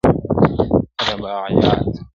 رباعیات- 1.09 1.85